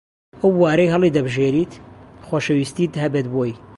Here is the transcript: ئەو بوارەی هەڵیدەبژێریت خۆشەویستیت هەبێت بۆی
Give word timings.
ئەو 0.41 0.49
بوارەی 0.57 0.91
هەڵیدەبژێریت 0.93 1.73
خۆشەویستیت 2.27 2.93
هەبێت 3.03 3.27
بۆی 3.33 3.53